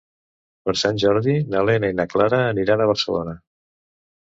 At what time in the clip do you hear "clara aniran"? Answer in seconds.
2.15-2.85